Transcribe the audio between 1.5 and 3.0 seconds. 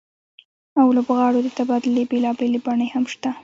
تبادلې بېلابېلې بڼې